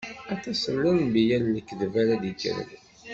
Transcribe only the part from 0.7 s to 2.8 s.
lenbiya n lekdeb ara d-ikkren.